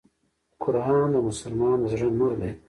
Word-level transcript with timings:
قرآن 0.61 1.07
د 1.13 1.17
مسلمان 1.29 1.77
د 1.81 1.85
زړه 1.93 2.09
نور 2.19 2.33
دی. 2.41 2.51